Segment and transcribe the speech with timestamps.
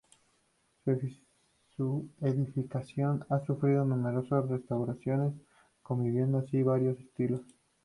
[1.75, 5.33] Su edificación ha sufrido numerosas restauraciones,
[5.83, 7.43] conviviendo así varios estilos.